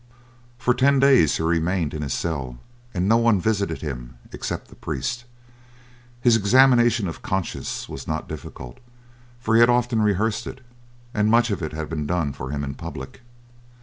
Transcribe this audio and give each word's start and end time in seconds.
For 0.57 0.73
ten 0.73 0.99
days 0.99 1.37
he 1.37 1.43
remained 1.43 1.93
in 1.93 2.01
his 2.01 2.15
cell, 2.15 2.57
and 2.91 3.07
no 3.07 3.17
one 3.17 3.39
visited 3.39 3.81
him 3.83 4.17
except 4.31 4.69
the 4.69 4.75
priest. 4.75 5.25
His 6.19 6.35
examination 6.35 7.07
of 7.07 7.21
conscience 7.21 7.87
was 7.87 8.07
not 8.07 8.27
difficult, 8.27 8.79
for 9.39 9.53
he 9.53 9.59
had 9.59 9.69
often 9.69 10.01
rehearsed 10.01 10.47
it, 10.47 10.61
and 11.13 11.29
much 11.29 11.51
of 11.51 11.61
it 11.61 11.73
had 11.73 11.87
been 11.87 12.07
done 12.07 12.33
for 12.33 12.49
him 12.49 12.63
in 12.63 12.73
public. 12.73 13.21